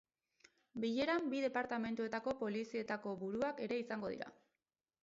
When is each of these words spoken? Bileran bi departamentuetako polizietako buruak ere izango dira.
Bileran 0.85 1.27
bi 1.33 1.41
departamentuetako 1.45 2.35
polizietako 2.41 3.15
buruak 3.23 3.67
ere 3.69 3.83
izango 3.85 4.15
dira. 4.17 4.37